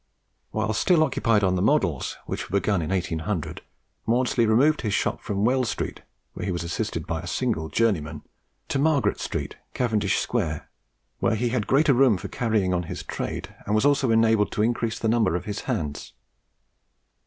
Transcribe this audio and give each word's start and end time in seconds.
While 0.49 0.73
still 0.73 1.03
occupied 1.03 1.43
on 1.43 1.53
the 1.55 1.61
models, 1.61 2.17
which 2.25 2.49
were 2.49 2.59
begun 2.59 2.81
in 2.81 2.89
1800, 2.89 3.61
Maudslay 4.07 4.47
removed 4.47 4.81
his 4.81 4.95
shop 4.95 5.21
from 5.21 5.45
Wells 5.45 5.69
street, 5.69 5.99
where 6.33 6.43
he 6.43 6.51
was 6.51 6.63
assisted 6.63 7.05
by 7.05 7.19
a 7.21 7.27
single 7.27 7.69
journeyman, 7.69 8.23
to 8.69 8.79
Margaret 8.79 9.19
street, 9.19 9.57
Cavendish 9.75 10.17
square, 10.17 10.71
where 11.19 11.35
he 11.35 11.49
had 11.49 11.67
greater 11.67 11.93
room 11.93 12.17
for 12.17 12.29
carrying 12.29 12.73
on 12.73 12.81
his 12.89 13.03
trade, 13.03 13.53
and 13.67 13.75
was 13.75 13.85
also 13.85 14.09
enabled 14.09 14.51
to 14.53 14.63
increase 14.63 14.97
the 14.97 15.07
number 15.07 15.35
of 15.35 15.45
his 15.45 15.61
hands. 15.69 16.13